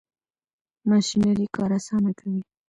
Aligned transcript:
ماشینري 0.89 1.45
کار 1.55 1.71
اسانه 1.77 2.11
کوي. 2.19 2.41